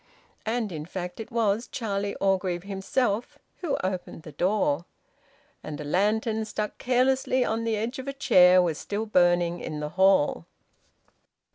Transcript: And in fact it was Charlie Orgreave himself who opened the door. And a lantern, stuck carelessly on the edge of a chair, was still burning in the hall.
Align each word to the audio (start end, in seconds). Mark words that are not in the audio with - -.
And 0.47 0.71
in 0.71 0.85
fact 0.87 1.19
it 1.19 1.31
was 1.31 1.67
Charlie 1.71 2.15
Orgreave 2.15 2.63
himself 2.63 3.37
who 3.57 3.77
opened 3.83 4.23
the 4.23 4.31
door. 4.31 4.85
And 5.61 5.79
a 5.79 5.83
lantern, 5.83 6.43
stuck 6.45 6.79
carelessly 6.79 7.45
on 7.45 7.65
the 7.65 7.77
edge 7.77 7.99
of 7.99 8.07
a 8.07 8.13
chair, 8.13 8.63
was 8.63 8.79
still 8.79 9.05
burning 9.05 9.59
in 9.59 9.79
the 9.79 9.89
hall. 9.89 10.47